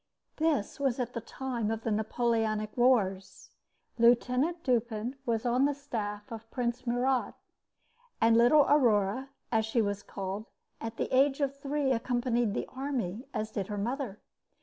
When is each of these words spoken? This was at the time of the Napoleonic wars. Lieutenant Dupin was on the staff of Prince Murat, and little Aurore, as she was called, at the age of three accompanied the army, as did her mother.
This 0.37 0.79
was 0.79 0.99
at 0.99 1.13
the 1.13 1.21
time 1.21 1.69
of 1.69 1.83
the 1.83 1.91
Napoleonic 1.91 2.75
wars. 2.75 3.51
Lieutenant 3.99 4.63
Dupin 4.63 5.15
was 5.27 5.45
on 5.45 5.65
the 5.65 5.75
staff 5.75 6.31
of 6.31 6.49
Prince 6.49 6.87
Murat, 6.87 7.35
and 8.19 8.35
little 8.35 8.63
Aurore, 8.65 9.29
as 9.51 9.63
she 9.63 9.79
was 9.79 10.01
called, 10.01 10.47
at 10.81 10.97
the 10.97 11.15
age 11.15 11.39
of 11.39 11.55
three 11.55 11.91
accompanied 11.91 12.55
the 12.55 12.65
army, 12.69 13.27
as 13.31 13.51
did 13.51 13.67
her 13.67 13.77
mother. 13.77 14.19